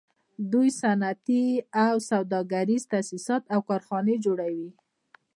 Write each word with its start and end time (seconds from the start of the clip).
دوی 0.51 0.69
صنعتي 0.81 1.43
او 1.85 1.95
سوداګریز 2.09 2.83
تاسیسات 2.93 3.43
او 3.53 3.59
کارخانې 3.69 4.15
جوړوي 4.25 4.69